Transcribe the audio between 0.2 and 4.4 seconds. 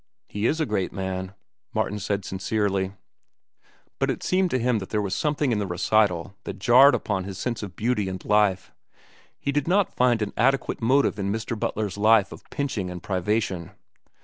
"He is a great man," Martin said sincerely. But it